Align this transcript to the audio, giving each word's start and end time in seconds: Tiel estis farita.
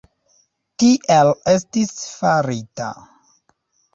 Tiel 0.83 1.29
estis 1.51 1.93
farita. 2.13 2.87